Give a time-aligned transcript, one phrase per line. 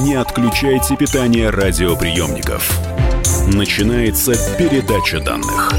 [0.00, 2.70] Не отключайте питание радиоприемников.
[3.54, 5.72] Начинается передача данных.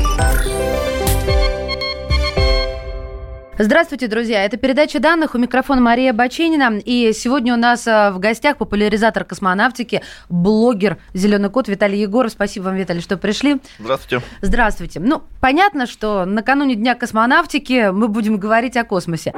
[3.59, 4.43] Здравствуйте, друзья.
[4.43, 5.35] Это передача данных.
[5.35, 6.79] У микрофона Мария Баченина.
[6.83, 12.31] И сегодня у нас э, в гостях популяризатор космонавтики, блогер «Зеленый кот» Виталий Егоров.
[12.31, 13.57] Спасибо вам, Виталий, что пришли.
[13.77, 14.25] Здравствуйте.
[14.41, 14.99] Здравствуйте.
[14.99, 19.33] Ну, понятно, что накануне Дня космонавтики мы будем говорить о космосе.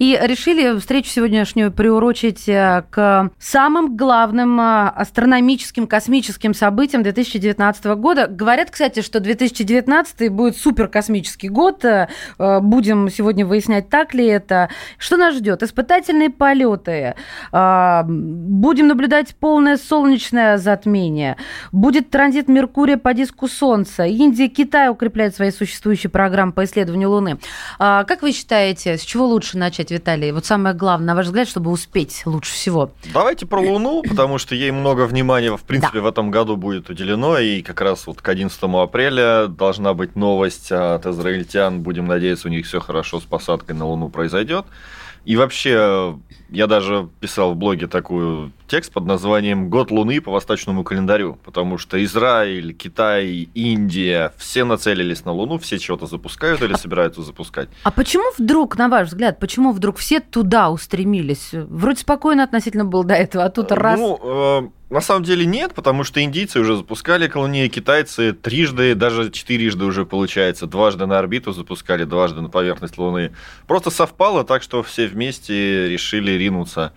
[0.00, 8.28] И решили встречу сегодняшнюю приурочить э, к самым главным э, астрономическим, космическим событиям 2019 года.
[8.28, 11.84] Говорят, кстати, что 2019 будет суперкосмический год.
[11.84, 12.06] Э,
[12.60, 14.70] будем сегодня выяснять, так ли это.
[14.98, 15.64] Что нас ждет?
[15.64, 17.16] Испытательные полеты.
[17.50, 21.36] Будем наблюдать полное солнечное затмение.
[21.72, 24.04] Будет транзит Меркурия по диску Солнца.
[24.04, 27.38] Индия, Китай укрепляют свои существующие программы по исследованию Луны.
[27.78, 29.87] Как вы считаете, с чего лучше начать?
[29.88, 30.32] Сказать, Виталий?
[30.32, 32.90] Вот самое главное, на ваш взгляд, чтобы успеть лучше всего.
[33.12, 36.04] Давайте про Луну, потому что ей много внимания, в принципе, да.
[36.04, 37.38] в этом году будет уделено.
[37.38, 41.80] И как раз вот к 11 апреля должна быть новость от израильтян.
[41.80, 44.66] Будем надеяться, у них все хорошо с посадкой на Луну произойдет.
[45.24, 46.16] И вообще,
[46.50, 51.78] я даже писал в блоге такую текст под названием «Год Луны по восточному календарю», потому
[51.78, 57.68] что Израиль, Китай, Индия, все нацелились на Луну, все чего-то запускают или собираются запускать.
[57.82, 61.50] А почему вдруг, на ваш взгляд, почему вдруг все туда устремились?
[61.52, 63.98] Вроде спокойно относительно было до этого, а тут раз...
[63.98, 69.30] Ну, э, на самом деле нет, потому что индийцы уже запускали колонии, китайцы трижды, даже
[69.30, 73.32] четырежды уже получается, дважды на орбиту запускали, дважды на поверхность Луны.
[73.66, 76.92] Просто совпало так, что все вместе решили ринуться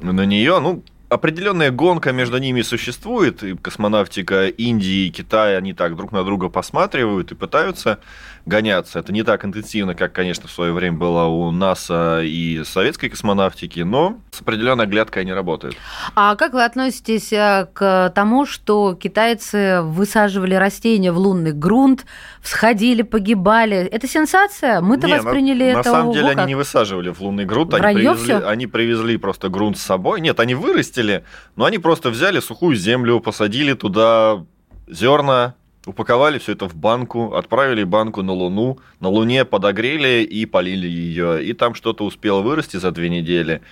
[0.00, 0.58] на нее.
[0.60, 6.24] Ну, определенная гонка между ними существует, и космонавтика Индии и Китая, они так друг на
[6.24, 8.00] друга посматривают и пытаются
[8.46, 8.98] гоняться.
[8.98, 13.80] Это не так интенсивно, как, конечно, в свое время было у НАСА и советской космонавтики,
[13.80, 15.76] но с определенной оглядкой они работают.
[16.14, 22.06] А как вы относитесь э, к тому, что китайцы высаживали растения в лунный грунт,
[22.40, 23.78] всходили, погибали?
[23.78, 24.80] Это сенсация?
[24.80, 25.90] Мы-то не, восприняли на, это...
[25.90, 29.78] На самом деле они не высаживали в лунный грунт, они привезли, они привезли просто грунт
[29.78, 30.20] с собой.
[30.20, 31.24] Нет, они вырастили,
[31.56, 34.44] но они просто взяли сухую землю, посадили туда
[34.86, 35.54] зерна,
[35.86, 41.44] упаковали все это в банку, отправили банку на Луну, на Луне подогрели и полили ее,
[41.44, 43.62] и там что-то успело вырасти за две недели.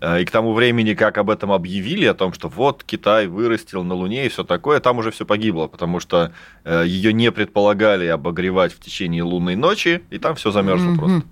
[0.00, 3.84] А, и к тому времени, как об этом объявили, о том, что вот Китай вырастил
[3.84, 6.32] на Луне и все такое, там уже все погибло, потому что
[6.64, 10.98] э, ее не предполагали обогревать в течение лунной ночи, и там все замерзло mm-hmm.
[10.98, 11.26] просто.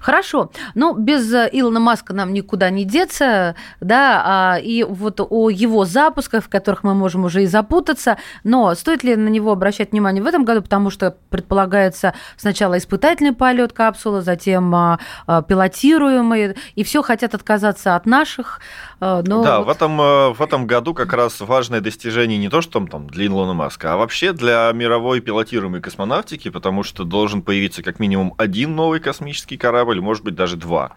[0.00, 0.50] Хорошо.
[0.74, 5.84] Ну, без э, Илона Маска нам никуда не деться, да, а, и вот о его
[5.84, 10.22] запусках, в которых мы можем уже и запутаться, но стоит ли на него обращать внимание
[10.22, 16.84] в этом году, потому что предполагается сначала испытательный полет капсулы, затем а, а, пилотируемый, и
[16.84, 18.60] все хотят отказаться от наших.
[19.00, 19.66] Но да, вот...
[19.66, 23.06] в, этом, э, в этом году как раз важное достижение не то, что там, там
[23.08, 28.34] для Илона Маска, а вообще для мировой пилотируемой космонавтики, потому что должен появиться как минимум
[28.38, 30.92] один новый космический корабль, может быть, даже два.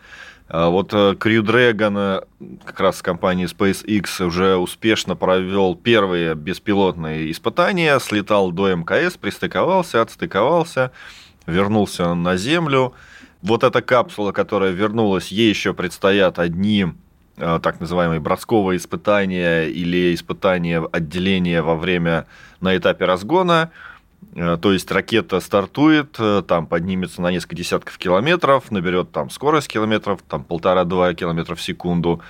[0.50, 2.26] А вот э, Crew Dragon,
[2.66, 10.92] как раз компании SpaceX, уже успешно провел первые беспилотные испытания, слетал до МКС, пристыковался, отстыковался,
[11.46, 12.94] вернулся на Землю.
[13.42, 16.88] Вот эта капсула, которая вернулась, ей еще предстоят одни
[17.38, 22.26] э, так называемые братсковые испытания или испытания отделения во время
[22.60, 23.87] на этапе разгона– Э,
[24.34, 30.22] то есть ракета стартует, э, там поднимется на несколько десятков километров, наберет там скорость километров,
[30.28, 32.22] там полтора-два километра в секунду.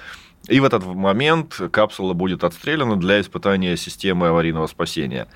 [0.47, 5.27] И в этот момент капсула будет отстреляна для испытания системы аварийного спасения.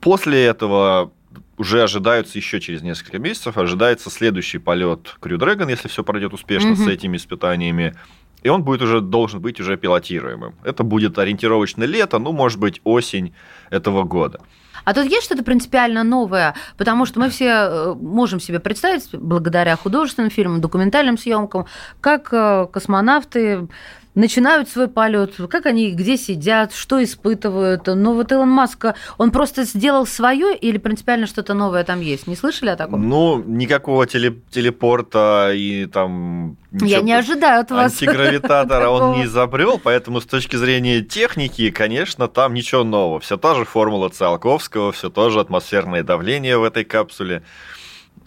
[0.00, 1.12] После этого
[1.58, 6.70] уже ожидаются еще через несколько месяцев, ожидается следующий полет Crew Dragon, если все пройдет успешно
[6.70, 6.84] mm-hmm.
[6.84, 7.94] с этими испытаниями.
[8.42, 10.54] И он будет уже, должен быть уже пилотируемым.
[10.62, 13.34] Это будет ориентировочно лето, ну, может быть, осень
[13.70, 14.40] этого года.
[14.88, 19.76] А тут есть что-то принципиально новое, потому что мы все э, можем себе представить, благодаря
[19.76, 21.66] художественным фильмам, документальным съемкам,
[22.00, 23.68] как э, космонавты
[24.14, 27.86] начинают свой полет, как они где сидят, что испытывают.
[27.86, 32.26] Но вот Илон Маск, он просто сделал свое или принципиально что-то новое там есть?
[32.26, 33.08] Не слышали о таком?
[33.08, 36.56] Ну, никакого теле телепорта и там...
[36.72, 37.92] Я не ожидаю от вас.
[37.92, 43.20] Антигравитатора он не изобрел, поэтому с точки зрения техники, конечно, там ничего нового.
[43.20, 47.42] Все та же формула Циолковского, все то же атмосферное давление в этой капсуле.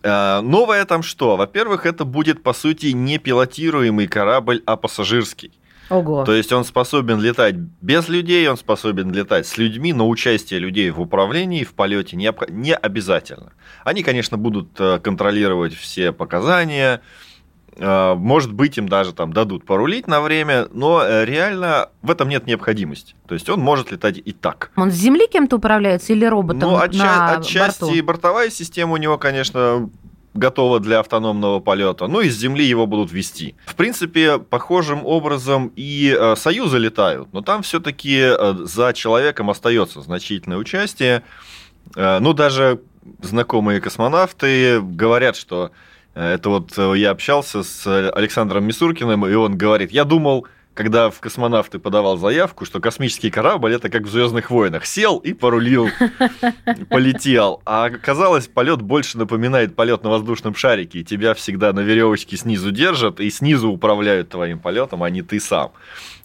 [0.04, 1.36] А, новое там что?
[1.36, 5.52] Во-первых, это будет, по сути, не пилотируемый корабль, а пассажирский.
[5.92, 6.24] Ого.
[6.26, 10.90] То есть он способен летать без людей, он способен летать с людьми, но участие людей
[10.90, 13.54] в управлении, в полете не, не обязательно.
[13.84, 17.02] Они, конечно, будут э, контролировать все показания,
[17.78, 22.30] Э, может быть, им даже там дадут порулить на время, но э, реально в этом
[22.30, 23.16] нет необходимости.
[23.28, 24.72] То есть он может летать и так.
[24.76, 28.04] Он с земли кем-то управляется или роботом ну, отча- на отчасти борту?
[28.04, 29.90] бортовая система у него, конечно,
[30.34, 33.56] готова для автономного полета, но из Земли его будут вести.
[33.66, 40.02] В принципе, похожим образом и э, Союзы летают, но там все-таки э, за человеком остается
[40.02, 41.24] значительное участие.
[41.96, 42.82] Э, ну, даже
[43.22, 45.72] знакомые космонавты говорят, что
[46.14, 51.80] это вот я общался с Александром Мисуркиным, и он говорит, я думал, когда в космонавты
[51.80, 54.86] подавал заявку, что космический корабль это как в Звездных войнах.
[54.86, 55.90] Сел и порулил,
[56.90, 57.62] полетел.
[57.66, 61.00] А оказалось, полет больше напоминает полет на воздушном шарике.
[61.00, 65.40] И тебя всегда на веревочке снизу держат, и снизу управляют твоим полетом, а не ты
[65.40, 65.72] сам.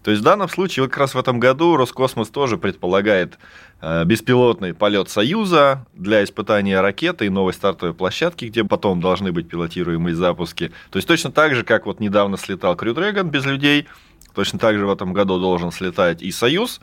[0.07, 3.41] То есть в данном случае, вот как раз в этом году Роскосмос тоже предполагает
[3.81, 9.49] э, беспилотный полет Союза для испытания ракеты и новой стартовой площадки, где потом должны быть
[9.49, 10.71] пилотируемые запуски.
[10.93, 13.89] То есть точно так же, как вот недавно слетал Crew Dragon без людей,
[14.37, 16.83] Точно так же в этом году должен слетать и Союз.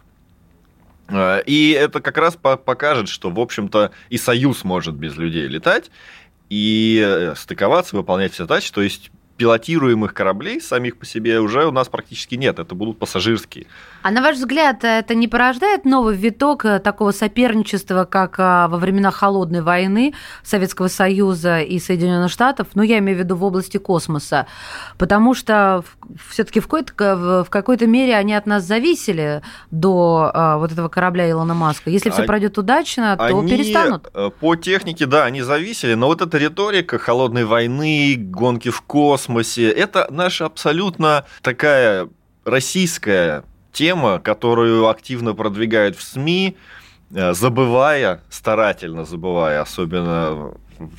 [1.07, 5.91] Э, и это как раз покажет, что, в общем-то, и Союз может без людей летать
[6.49, 8.73] и э, стыковаться, выполнять все задачи.
[8.73, 12.57] То есть пилотируемых кораблей самих по себе уже у нас практически нет.
[12.57, 13.67] Это будут пассажирские.
[14.03, 18.77] А на ваш взгляд, это не порождает новый виток э, такого соперничества, как а, во
[18.77, 20.13] времена холодной войны
[20.43, 22.67] Советского Союза и Соединенных Штатов?
[22.75, 24.45] Ну, я имею в виду в области космоса.
[24.97, 25.85] Потому что
[26.29, 29.41] все-таки в какой-то, в какой-то мере они от нас зависели
[29.71, 31.89] до а, вот этого корабля Илона Маска.
[31.89, 34.09] Если все пройдет удачно, то они, перестанут.
[34.13, 39.69] Э, по технике, да, они зависели, но вот эта риторика холодной войны, гонки в космосе,
[39.69, 42.09] это наша абсолютно такая
[42.43, 46.55] российская тема, которую активно продвигают в СМИ,
[47.13, 50.53] э, забывая, старательно забывая, особенно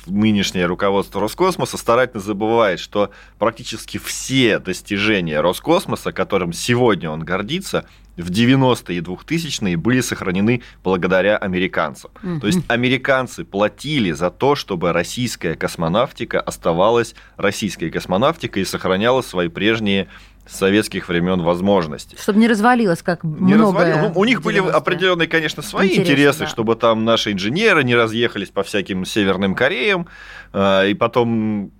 [0.07, 7.85] нынешнее руководство Роскосмоса старательно забывает, что практически все достижения Роскосмоса, которым сегодня он гордится,
[8.17, 12.11] в 90-е и 2000-е были сохранены благодаря американцам.
[12.23, 12.39] Mm-hmm.
[12.39, 19.47] То есть американцы платили за то, чтобы российская космонавтика оставалась российской космонавтикой и сохраняла свои
[19.47, 20.07] прежние
[20.47, 22.17] советских времен возможностей.
[22.21, 24.09] Чтобы не развалилось, как не многое.
[24.09, 26.47] Ну, у них были определенные, конечно, свои интересы, интересы да.
[26.47, 30.07] чтобы там наши инженеры не разъехались по всяким северным Кореям,
[30.53, 31.71] э, и потом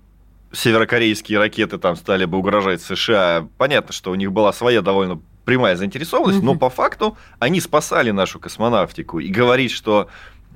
[0.51, 3.47] северокорейские ракеты там стали бы угрожать США.
[3.57, 6.47] Понятно, что у них была своя довольно прямая заинтересованность, угу.
[6.47, 9.19] но по факту они спасали нашу космонавтику.
[9.19, 10.09] И говорить, что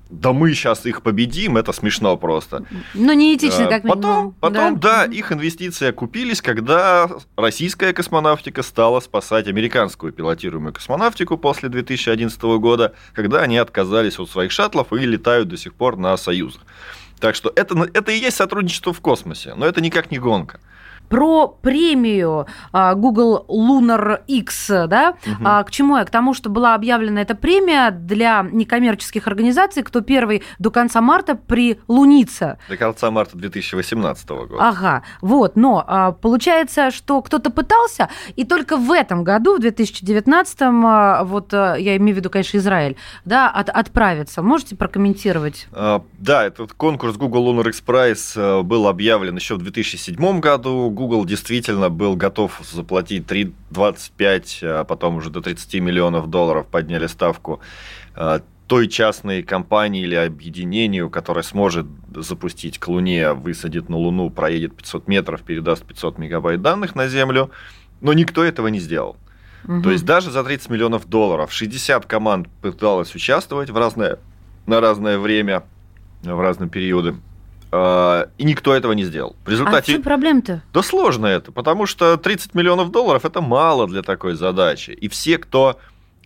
[0.09, 2.65] да мы сейчас их победим, это смешно просто.
[2.95, 4.01] Ну, неэтично, как минимум.
[4.01, 5.05] Потом, потом да.
[5.05, 12.93] да, их инвестиции окупились, когда российская космонавтика стала спасать американскую пилотируемую космонавтику после 2011 года,
[13.13, 16.63] когда они отказались от своих шаттлов и летают до сих пор на Союзах.
[17.19, 20.59] Так что это, это и есть сотрудничество в космосе, но это никак не гонка
[21.09, 25.15] про премию а, Google Lunar X, да?
[25.25, 25.43] Угу.
[25.43, 26.05] К чему я?
[26.05, 31.35] К тому, что была объявлена эта премия для некоммерческих организаций, кто первый до конца марта
[31.35, 32.59] прилунится.
[32.69, 34.55] До конца марта 2018 года.
[34.59, 40.59] Ага, вот, но а, получается, что кто-то пытался, и только в этом году, в 2019,
[41.27, 42.95] вот я имею в виду, конечно, Израиль,
[43.25, 44.41] да, от, отправиться.
[44.41, 45.67] Можете прокомментировать?
[45.71, 50.89] Да, этот конкурс Google Lunar X Prize был объявлен еще в 2007 году.
[50.99, 57.61] Google действительно был готов заплатить 3,25, а потом уже до 30 миллионов долларов подняли ставку
[58.15, 64.75] а, той частной компании или объединению, которое сможет запустить к Луне, высадит на Луну, проедет
[64.75, 67.49] 500 метров, передаст 500 мегабайт данных на Землю.
[68.01, 69.15] Но никто этого не сделал.
[69.63, 69.81] Угу.
[69.83, 74.19] То есть даже за 30 миллионов долларов 60 команд пыталось участвовать в разное,
[74.67, 75.63] на разное время,
[76.23, 77.15] в разные периоды.
[77.71, 79.35] А, и никто этого не сделал.
[79.45, 79.91] В результате...
[79.91, 80.63] А что проблема-то?
[80.73, 84.91] Да сложно это, потому что 30 миллионов долларов это мало для такой задачи.
[84.91, 85.79] И все, кто,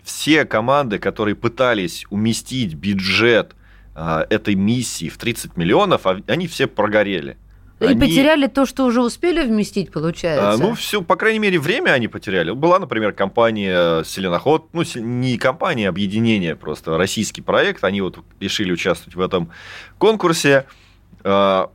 [0.03, 3.55] все команды, которые пытались уместить бюджет
[3.93, 7.37] а, этой миссии в 30 миллионов, а, они все прогорели.
[7.79, 7.99] И они...
[7.99, 10.53] потеряли то, что уже успели вместить, получается.
[10.53, 12.51] А, ну, все, по крайней мере, время они потеряли.
[12.51, 17.83] Была, например, компания Селеноход, ну, не компания, а объединение просто, российский проект.
[17.83, 19.51] Они вот решили участвовать в этом
[19.97, 20.65] конкурсе.
[21.23, 21.67] Э,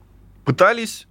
[0.45, 1.07] пытались,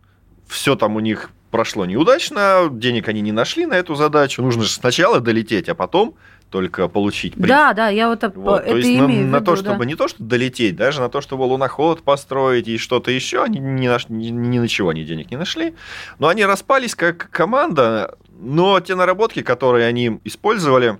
[0.47, 4.41] все там у них прошло неудачно, денег они не нашли на эту задачу.
[4.41, 6.15] Нужно же сначала долететь, а потом
[6.49, 7.47] только получить приз.
[7.47, 8.61] Да, да, я вот, вот.
[8.61, 9.85] это То есть имею на, на то, чтобы да.
[9.85, 13.87] не то, что долететь, даже на то, чтобы луноход построить и что-то еще, они ни,
[13.87, 15.73] на, ни, ни на чего они денег не нашли.
[16.19, 20.97] Но они распались как команда, но те наработки, которые они использовали,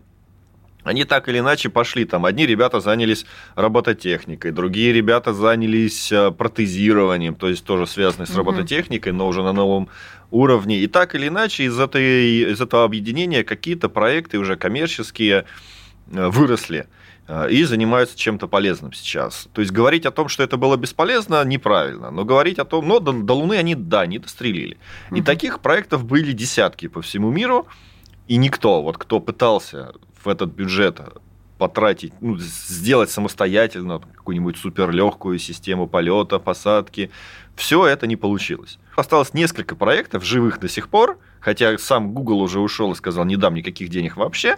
[0.88, 2.06] они так или иначе пошли.
[2.06, 3.25] Там одни ребята занялись
[3.56, 9.51] робототехникой, другие ребята занялись э, протезированием, то есть тоже связанные с робототехникой, но уже на
[9.51, 9.89] новом
[10.32, 10.79] уровне.
[10.79, 15.46] И так или иначе из, этой, из этого объединения какие-то проекты уже коммерческие
[16.12, 16.88] э, выросли
[17.27, 19.50] э, и занимаются чем-то полезным сейчас.
[19.53, 22.12] То есть говорить о том, что это было бесполезно, неправильно.
[22.12, 24.77] Но говорить о том, но до, до Луны они, да, не дострелили.
[25.12, 27.67] И таких проектов были десятки по всему миру.
[28.27, 29.93] И никто, вот кто пытался
[30.24, 31.00] в этот бюджет
[31.57, 37.10] потратить, ну, сделать самостоятельно какую-нибудь суперлегкую систему полета, посадки,
[37.55, 38.77] все это не получилось.
[38.96, 43.38] Осталось несколько проектов живых до сих пор, хотя сам Google уже ушел и сказал, не
[43.38, 44.57] дам никаких денег вообще.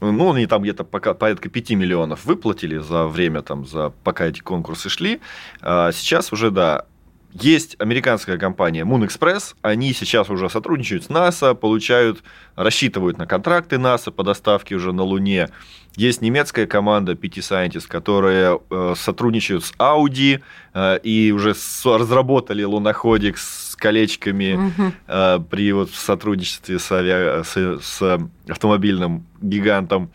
[0.00, 4.40] Ну, они там где-то пока порядка 5 миллионов выплатили за время, там, за, пока эти
[4.40, 5.20] конкурсы шли.
[5.60, 6.86] А сейчас уже, да,
[7.32, 12.22] есть американская компания Moon Express, они сейчас уже сотрудничают с НАСА, получают,
[12.56, 15.48] рассчитывают на контракты НАСА по доставке уже на Луне.
[15.96, 20.40] Есть немецкая команда PT Scientist, которая э, сотрудничают с Audi
[20.72, 24.92] э, и уже разработали луноходик с колечками угу.
[25.08, 30.10] э, при вот сотрудничестве с, авиа, с, с автомобильным гигантом.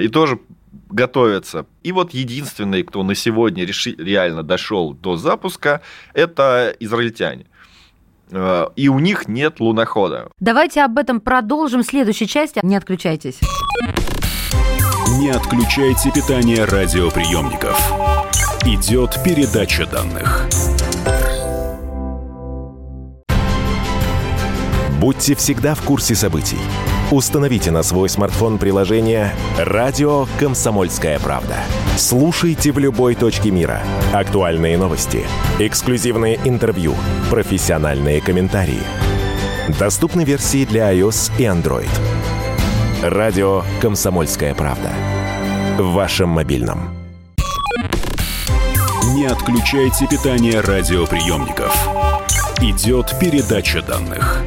[0.00, 0.38] И тоже
[0.94, 1.66] готовятся.
[1.82, 5.82] И вот единственный, кто на сегодня реши, реально дошел до запуска,
[6.14, 7.46] это израильтяне.
[8.30, 10.28] Э, и у них нет лунохода.
[10.38, 12.60] Давайте об этом продолжим в следующей части.
[12.62, 13.40] Не отключайтесь.
[15.18, 17.78] Не отключайте питание радиоприемников.
[18.64, 20.48] Идет передача данных.
[25.00, 26.58] Будьте всегда в курсе событий.
[27.10, 31.56] Установите на свой смартфон приложение «Радио Комсомольская правда».
[31.96, 33.82] Слушайте в любой точке мира.
[34.12, 35.24] Актуальные новости,
[35.58, 36.94] эксклюзивные интервью,
[37.30, 38.82] профессиональные комментарии.
[39.78, 41.90] Доступны версии для iOS и Android.
[43.02, 44.90] «Радио Комсомольская правда».
[45.78, 46.94] В вашем мобильном.
[49.14, 51.72] Не отключайте питание радиоприемников.
[52.60, 54.42] Идет передача данных.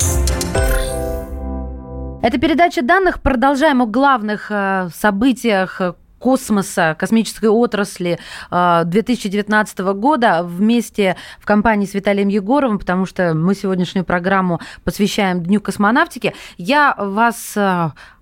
[2.20, 3.22] Это передача данных.
[3.22, 8.18] Продолжаем о главных э, событиях э, космоса, космической отрасли
[8.50, 15.44] 2019 э, года вместе в компании с Виталием Егоровым, потому что мы сегодняшнюю программу посвящаем
[15.44, 16.34] Дню космонавтики.
[16.58, 17.56] Я вас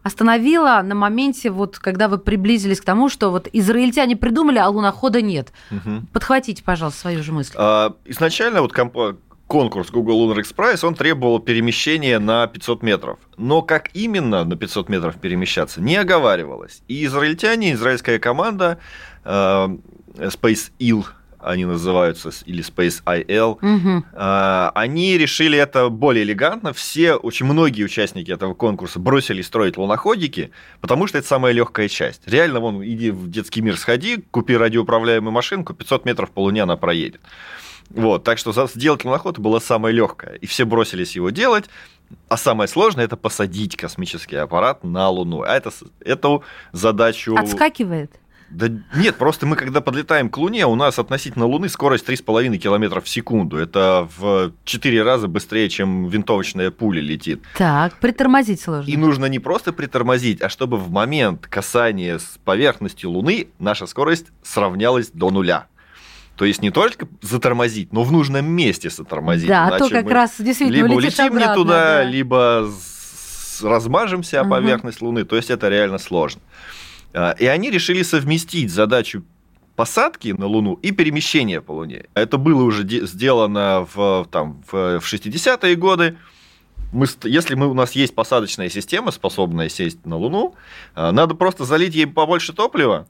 [0.06, 5.20] остановила на моменте, вот, когда вы приблизились к тому, что вот израильтяне придумали, а лунохода
[5.20, 5.52] нет.
[5.72, 6.08] Угу.
[6.14, 7.54] Подхватите, пожалуйста, свою же мысль.
[7.56, 13.20] А, изначально вот комп- конкурс Google Lunar X он требовал перемещения на 500 метров.
[13.38, 16.82] Но как именно на 500 метров перемещаться, не оговаривалось.
[16.88, 18.80] И израильтяне, израильская команда
[19.24, 21.06] э, Space Ill,
[21.40, 24.06] они называются, или Space IL, угу.
[24.14, 26.74] э, они решили это более элегантно.
[26.74, 32.28] Все, очень многие участники этого конкурса бросили строить луноходики, потому что это самая легкая часть.
[32.28, 36.78] Реально, вон, иди в детский мир сходи, купи радиоуправляемую машинку, 500 метров по Луне она
[36.78, 37.22] проедет.
[37.90, 40.36] Вот, так что сделать луноход было самое легкое.
[40.36, 41.66] И все бросились его делать.
[42.30, 45.42] А самое сложное это посадить космический аппарат на Луну.
[45.42, 47.36] А это, эту задачу...
[47.38, 48.12] Отскакивает?
[48.50, 53.02] Да нет, просто мы когда подлетаем к Луне, у нас относительно Луны скорость 3,5 км
[53.02, 53.58] в секунду.
[53.58, 57.42] Это в 4 раза быстрее, чем винтовочная пуля летит.
[57.58, 58.90] Так, притормозить сложно.
[58.90, 64.28] И нужно не просто притормозить, а чтобы в момент касания с поверхностью Луны наша скорость
[64.44, 65.68] сравнялась до нуля.
[66.36, 69.48] То есть не только затормозить, но в нужном месте затормозить.
[69.48, 72.04] Да, а то как раз действительно либо улетим обратно, не туда, да.
[72.04, 72.70] либо
[73.64, 74.48] размажемся угу.
[74.48, 75.24] о поверхность Луны.
[75.24, 76.42] То есть это реально сложно.
[77.14, 79.24] А, и они решили совместить задачу
[79.76, 82.06] посадки на Луну и перемещения по Луне.
[82.14, 86.18] Это было уже сделано в, там, в 60-е годы.
[86.92, 90.56] Мы, если мы, у нас есть посадочная система, способная сесть на Луну,
[90.94, 93.08] а, надо просто залить ей побольше топлива,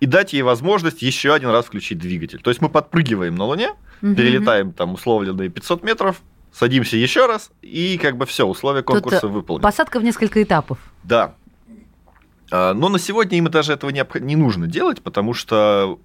[0.00, 2.40] и дать ей возможность еще один раз включить двигатель.
[2.40, 3.70] То есть мы подпрыгиваем на Луне,
[4.02, 4.14] угу.
[4.14, 6.20] перелетаем там условленные 500 метров,
[6.52, 9.62] садимся еще раз, и как бы все, условия конкурса Тут выполнены.
[9.62, 10.78] Посадка в несколько этапов.
[11.02, 11.34] Да.
[12.50, 15.98] А, но на сегодня им даже этого не, не нужно делать, потому что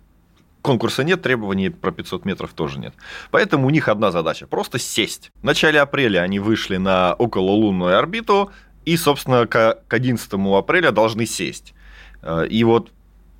[0.62, 2.94] конкурса нет, требований про 500 метров тоже нет.
[3.32, 5.32] Поэтому у них одна задача– просто сесть.
[5.42, 8.52] В начале апреля они вышли на окололунную орбиту,
[8.86, 11.74] и, собственно, к 11 апреля должны сесть.
[12.22, 12.92] А, и вот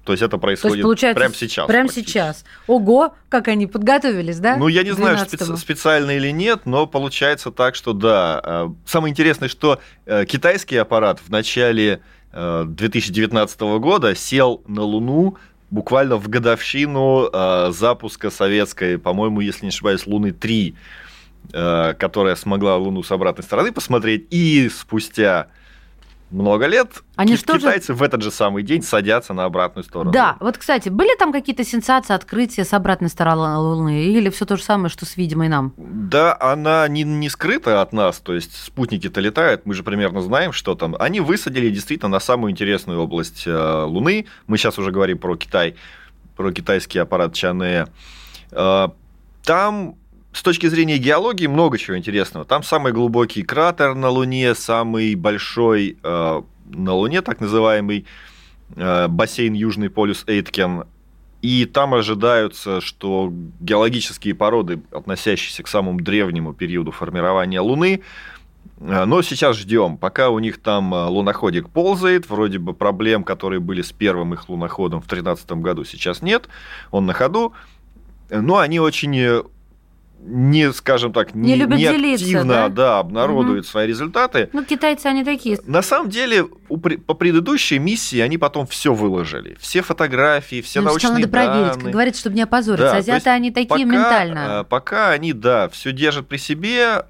[0.04, 1.68] то есть это происходит есть, прямо сейчас.
[1.68, 2.44] Прямо сейчас.
[2.68, 4.58] Ого, как они подготовились, да?
[4.58, 8.42] Ну, я не знаю, специ- специально или нет, но получается так, что да.
[8.44, 12.02] Э, самое интересное, что э, китайский аппарат в начале
[12.34, 15.38] 2019 э, года сел на Луну
[15.70, 17.30] буквально в годовщину
[17.72, 20.76] запуска советской, по-моему, если не ошибаюсь, Луны 3,
[21.50, 25.48] которая смогла Луну с обратной стороны посмотреть, и спустя
[26.34, 30.12] много лет, Они что же- китайцы в этот же самый день садятся на обратную сторону.
[30.12, 34.04] Да, вот, кстати, были там какие-то сенсации, открытия с обратной стороны Луны?
[34.06, 35.74] Или все то же самое, что с видимой нам?
[35.78, 40.52] Да, она не, не скрыта от нас, то есть спутники-то летают, мы же примерно знаем,
[40.52, 40.96] что там.
[41.00, 44.26] Они высадили действительно на самую интересную область э, Луны.
[44.48, 45.76] Мы сейчас уже говорим про Китай,
[46.36, 47.88] про китайский аппарат Чанэ.
[48.52, 48.88] Э,
[49.44, 49.96] там
[50.34, 52.44] с точки зрения геологии много чего интересного.
[52.44, 58.06] Там самый глубокий кратер на Луне, самый большой э, на Луне, так называемый
[58.76, 60.86] э, бассейн Южный полюс Эйткен.
[61.44, 68.02] И там ожидаются, что геологические породы, относящиеся к самому древнему периоду формирования Луны,
[68.80, 73.60] э, но сейчас ждем, пока у них там э, луноходик ползает, вроде бы проблем, которые
[73.60, 76.50] были с первым их луноходом в 2013 году, сейчас нет,
[76.90, 77.54] он на ходу,
[78.32, 79.44] но они очень э,
[80.26, 82.70] не, скажем так, Не любят делиться, активно да?
[82.70, 84.50] да, обнародуют свои результаты.
[84.54, 85.60] Ну, китайцы, они такие.
[85.66, 89.58] На самом деле, у по предыдущей миссии они потом все выложили.
[89.60, 92.92] Все фотографии, все Ну, научные надо проверить, как говорится, чтобы не опозориться.
[92.92, 94.62] Да, Азиаты, они такие пока, ментально.
[94.62, 97.04] э, Пока они, да, все держат при себе,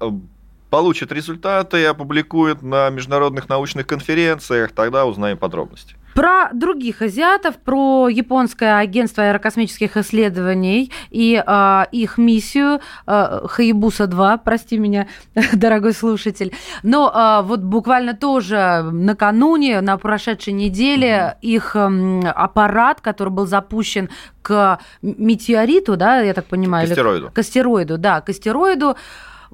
[0.74, 5.94] э, получат результаты, опубликуют на международных научных конференциях, тогда узнаем подробности.
[6.14, 14.78] Про других азиатов, про японское агентство аэрокосмических исследований и а, их миссию а, Хаябуса-2, прости
[14.78, 15.08] меня,
[15.52, 16.52] дорогой слушатель.
[16.84, 24.08] Но а, вот буквально тоже накануне, на прошедшей неделе, их м, аппарат, который был запущен
[24.40, 27.30] к метеориту, да, я так понимаю, К или- астероиду.
[27.34, 28.94] к астероиду, да, к астероиду.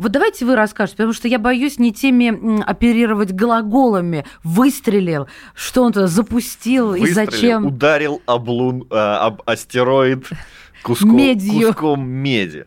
[0.01, 4.25] Вот давайте вы расскажете, потому что я боюсь не теми оперировать глаголами.
[4.43, 7.67] Выстрелил, что он туда запустил и Выстрелил, зачем.
[7.67, 10.27] Ударил об, лун, э, об астероид
[10.83, 11.67] куском, Медью.
[11.69, 12.65] куском меди.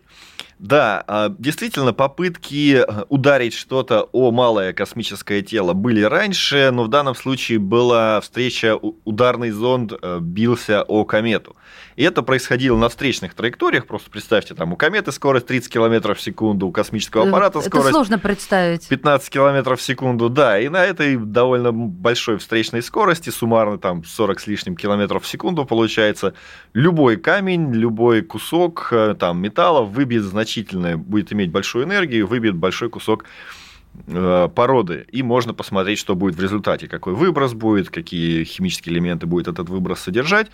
[0.59, 6.87] Да, а, действительно, попытки э, ударить что-то о малое космическое тело были раньше, но в
[6.87, 11.55] данном случае была встреча, ударный зонд э, бился о комету.
[11.95, 16.21] И это происходило на встречных траекториях, просто представьте, там у кометы скорость 30 км в
[16.21, 18.87] секунду, у космического аппарата Это скорость сложно представить.
[18.87, 24.39] 15 километров в секунду, да, и на этой довольно большой встречной скорости, суммарно там 40
[24.39, 26.33] с лишним километров в секунду получается,
[26.73, 32.89] любой камень, любой кусок э, там металла выбьет значительно, будет иметь большую энергию, выбьет большой
[32.89, 33.25] кусок
[34.07, 39.25] э, породы, и можно посмотреть, что будет в результате, какой выброс будет, какие химические элементы
[39.25, 40.51] будет этот выброс содержать.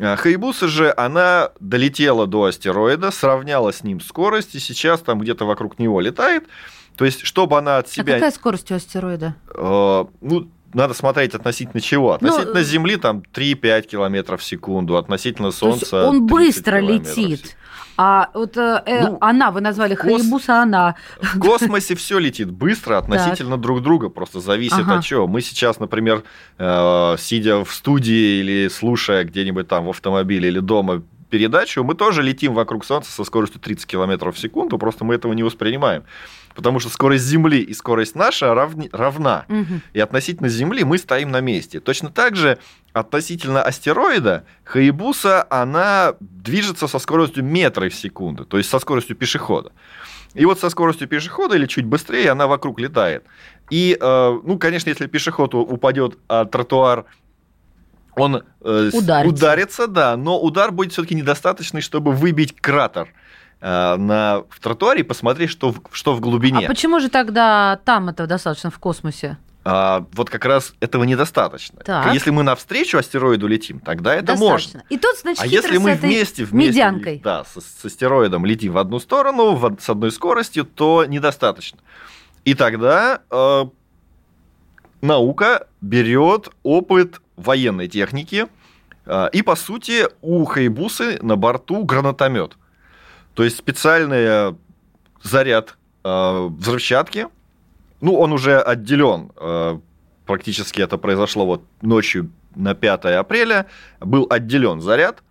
[0.00, 5.44] А Хаябуса же, она долетела до астероида, сравняла с ним скорость, и сейчас там где-то
[5.44, 6.44] вокруг него летает.
[6.96, 8.14] То есть, чтобы она от А себя...
[8.14, 9.34] какая скорость у астероида?
[9.54, 12.18] э, ну, надо смотреть относительно чего.
[12.20, 16.04] Ну, Относительно э, Земли там 3-5 километров в секунду, относительно Солнца...
[16.06, 17.56] он 30 быстро летит.
[18.00, 20.94] А вот э, э, Ну, она, вы назвали кос- Хаябуса, она.
[21.20, 24.98] В космосе все летит быстро относительно друг друга, просто зависит Ага.
[24.98, 25.26] от чего.
[25.26, 26.22] Мы сейчас, например,
[26.58, 32.22] э, сидя в студии или слушая где-нибудь там в автомобиле или дома передачу, мы тоже
[32.22, 36.04] летим вокруг Солнца со скоростью 30 км в секунду, просто мы этого не воспринимаем.
[36.54, 39.44] Потому что скорость Земли и скорость наша равни- равна.
[39.48, 39.80] Мгм.
[39.92, 41.78] И относительно Земли мы стоим на месте.
[41.78, 42.58] Точно так же
[42.92, 49.70] относительно астероида Хаябуса, она движется со скоростью метра в секунду, то есть со скоростью пешехода.
[50.34, 53.24] И вот со скоростью пешехода или чуть быстрее она вокруг летает.
[53.70, 57.04] И, э, ну, конечно, если пешеход упадет, а тротуар
[58.18, 59.28] он э, Ударится.
[59.28, 63.08] ударится, да, но удар будет все-таки недостаточный, чтобы выбить кратер
[63.60, 66.66] э, на, в тротуаре и посмотреть, что в, что в глубине.
[66.66, 69.38] А почему же тогда там этого достаточно в космосе?
[69.64, 71.80] А, вот как раз этого недостаточно.
[71.84, 72.14] Так.
[72.14, 74.56] Если мы навстречу астероиду летим, тогда это можно.
[74.56, 74.84] Достаточно.
[74.88, 77.20] И тут, значит, А если мы вместе, вместе медянкой.
[77.22, 81.80] да, с, с астероидом летим в одну сторону, в с одной скоростью, то недостаточно.
[82.46, 83.64] И тогда э,
[85.02, 88.46] наука берет опыт военной техники,
[89.06, 92.56] э, и, по сути, у Хайбусы на борту гранатомет.
[93.34, 94.54] То есть специальный э,
[95.22, 97.28] заряд э, взрывчатки,
[98.00, 99.32] ну, он уже отделен.
[100.24, 103.66] Практически это произошло вот ночью на 5 апреля.
[103.98, 105.24] Был отделен заряд,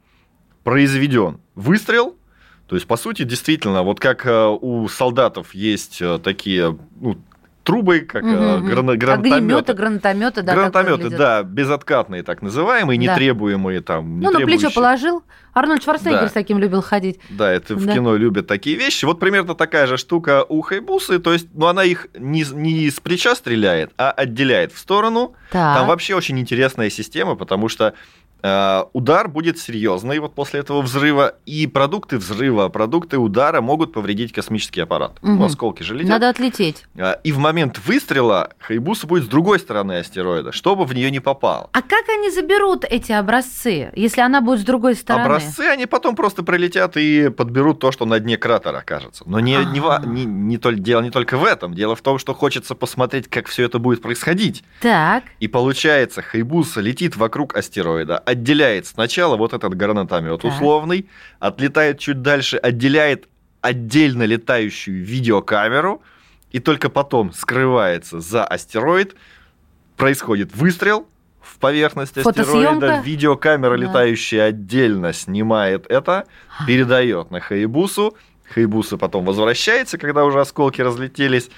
[0.65, 2.17] произведен выстрел.
[2.67, 4.27] То есть, по сути, действительно, вот как
[4.61, 7.17] у солдатов есть такие ну,
[7.67, 9.73] трубы, как Огнеметы, гранатометы.
[9.73, 10.53] гранатометы, да.
[10.53, 13.11] Гранатометы, да, безоткатные, так называемые, Да.
[13.13, 14.19] нетребуемые там.
[14.19, 15.21] не Ну, на плечо положил.
[15.53, 16.29] Арнольд Шварценеггер Да.
[16.29, 17.19] с таким любил ходить.
[17.29, 17.93] Да, это в Да.
[17.93, 19.03] кино любят такие вещи.
[19.05, 21.19] Вот примерно такая же штука у Хайбусы.
[21.19, 25.33] То есть, ну, она их не, не с плеча стреляет, а отделяет в сторону.
[25.51, 25.77] Так.
[25.77, 27.93] Там вообще очень интересная система, потому что
[28.41, 34.81] удар будет серьезный вот после этого взрыва, и продукты взрыва, продукты удара могут повредить космический
[34.81, 35.13] аппарат.
[35.21, 35.37] Мгм.
[35.39, 36.09] Ну, осколки же летят.
[36.09, 36.85] Надо отлететь.
[36.95, 41.19] Э, И в момент выстрела Хайбуса будет с другой стороны астероида, чтобы в нее не
[41.19, 41.69] попал.
[41.73, 45.25] А как они заберут эти образцы, если она будет с другой стороны?
[45.25, 49.23] Образцы они потом просто пролетят и подберут то, что на дне кратера окажется.
[49.25, 50.05] Но не, не, Ага.
[50.05, 51.73] не, не толь- дело не только в этом.
[51.73, 54.63] Дело в том, что хочется посмотреть, как все это будет происходить.
[54.81, 55.23] Так.
[55.39, 60.51] И получается, Хайбуса летит вокруг астероида, отделяет сначала вот этот гранатомет Так.
[60.51, 61.07] условный,
[61.39, 63.29] отлетает чуть дальше, отделяет
[63.61, 66.01] отдельно летающую видеокамеру,
[66.51, 69.15] и только потом скрывается за астероид,
[69.95, 71.07] происходит выстрел
[71.41, 73.83] в поверхность астероида, видеокамера, Да.
[73.85, 76.25] летающая отдельно, снимает это,
[76.67, 78.17] передает на Хайбусу,
[78.53, 81.49] Хайбуса потом возвращается, когда уже осколки разлетелись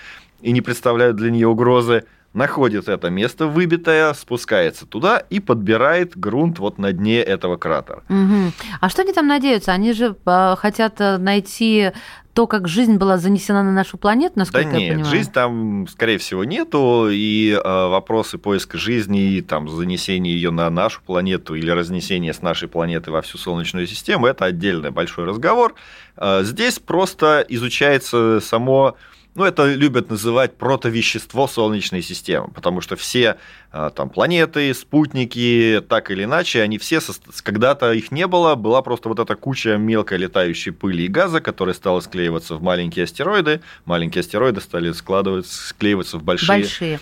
[0.41, 6.59] и не представляют для нее угрозы, находит это место выбитое, спускается туда и подбирает грунт
[6.59, 8.03] вот на дне этого кратера.
[8.07, 8.53] Мгм.
[8.79, 9.71] А что они там надеются?
[9.71, 11.91] Они же э, хотят найти
[12.33, 15.05] то, как жизнь была занесена на нашу планету, Да насколько я нет, понимаю.
[15.13, 20.69] жизнь там, скорее всего, нету, и э, вопросы поиска жизни, и там занесения ее на
[20.69, 25.73] нашу планету или разнесения с нашей планеты во всю Солнечную систему, это отдельный большой разговор.
[26.15, 28.95] Э, здесь просто изучается само
[29.35, 33.37] ну, это любят называть протовещество Солнечной системы, потому что все
[33.71, 36.99] э, там планеты, спутники, так или иначе, они все,
[37.43, 41.75] когда-то их не было, была просто вот эта куча мелкой летающей пыли и газа, которая
[41.75, 46.59] стала склеиваться в маленькие астероиды, маленькие астероиды стали складываться, склеиваться в большие.
[46.59, 46.99] Большие.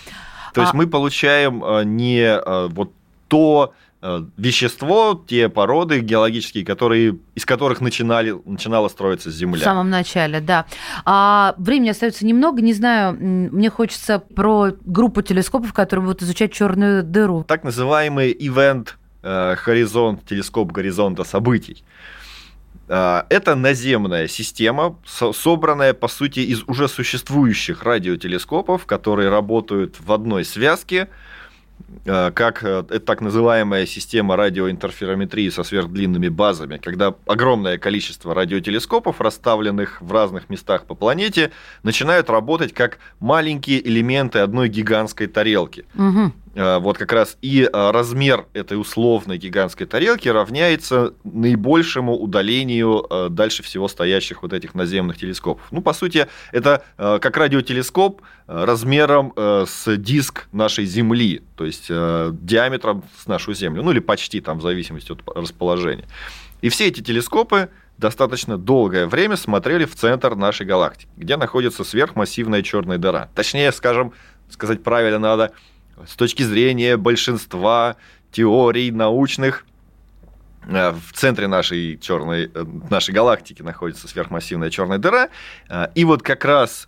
[0.53, 2.91] То есть А- мы получаем э, не э, вот
[3.27, 3.73] то
[4.37, 9.63] вещество, те породы геологические, которые, из которых начинали, начинала строиться В Земля.
[9.63, 10.65] самом начале, да.
[11.05, 12.61] А времени остается немного.
[12.61, 17.43] Не знаю, мне хочется про группу телескопов, которые будут изучать черную дыру.
[17.47, 18.89] так называемый event
[19.23, 21.83] э, хоризонт, телескоп горизонта событий.
[22.87, 30.11] Э, Это наземная система, со- собранная, по сути, из уже существующих радиотелескопов, которые работают в
[30.13, 31.07] одной связке, э,
[32.05, 40.01] как э, это так называемая система радиоинтерферометрии со сверхдлинными базами, когда огромное количество радиотелескопов, расставленных
[40.01, 41.51] в разных местах по планете,
[41.83, 45.85] начинают работать как маленькие элементы одной гигантской тарелки.
[45.93, 46.33] Мгм.
[46.57, 53.27] Э, Вот как раз и э, размер этой условной гигантской тарелки равняется наибольшему удалению э,
[53.29, 55.61] дальше всего стоящих вот этих наземных телескопов.
[55.71, 63.27] Ну, по сути, это как радиотелескоп размером с диск нашей Земли, то есть диаметром с
[63.27, 66.05] нашу Землю, ну или почти там в зависимости от расположения.
[66.61, 72.61] И все эти телескопы достаточно долгое время смотрели в центр нашей галактики, где находится сверхмассивная
[72.63, 73.29] черная дыра.
[73.35, 74.13] Точнее, скажем,
[74.49, 75.51] сказать правильно надо,
[76.05, 77.95] с точки зрения большинства
[78.31, 79.65] теорий научных,
[80.67, 85.29] э, в центре нашей черной, э, нашей галактики находится сверхмассивная черная дыра.
[85.69, 86.87] Э, И вот как раз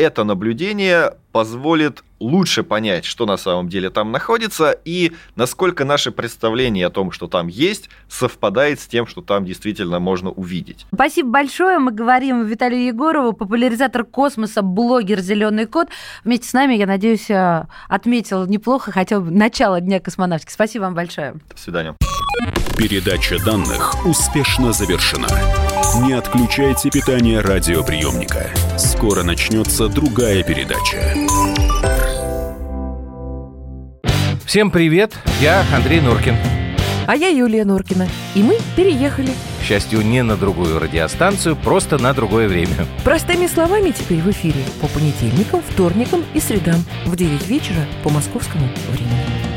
[0.00, 6.86] это наблюдение позволит лучше понять, что на самом деле там находится, и насколько наше представление
[6.86, 10.86] о том, что там есть, совпадает с тем, что там действительно можно увидеть.
[10.92, 11.78] Спасибо большое.
[11.78, 15.88] Мы говорим Виталию Егорову, популяризатор космоса, блогер «Зеленый кот».
[16.24, 20.52] Вместе с нами, я надеюсь, э, отметил неплохо хотя бы начало Дня космонавтики.
[20.52, 21.34] Спасибо вам большое.
[21.48, 21.96] До свидания.
[22.76, 25.28] Передача данных успешно завершена.
[26.02, 28.50] Не отключайте питание радиоприемника.
[28.76, 31.14] Скоро начнется другая передача.
[34.44, 36.36] Всем привет, я Андрей Нуркин.
[37.06, 38.06] А я Юлия Норкина.
[38.34, 39.30] И мы переехали.
[39.60, 42.86] К счастью, не на другую радиостанцию, просто на другое время.
[43.02, 48.68] Простыми словами теперь в эфире по понедельникам, вторникам и средам в 9 вечера по московскому
[48.90, 49.49] времени.